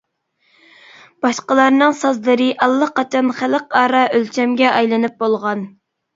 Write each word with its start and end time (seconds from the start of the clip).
باشقىلارنىڭ 1.25 1.93
سازلىرى 1.99 2.47
ئاللىقاچان 2.67 3.31
خەلقئارا 3.43 4.03
ئۆلچەمگە 4.09 4.69
ئايلىنىپ 4.75 5.23
بولغان. 5.23 5.65